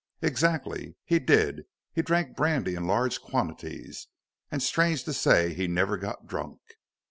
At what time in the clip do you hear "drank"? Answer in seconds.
2.01-2.35